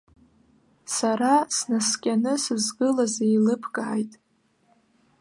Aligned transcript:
Сара 0.95 1.33
снаскьаны 1.57 2.33
сызгылаз 2.43 3.13
еилыбкааит. 3.25 4.11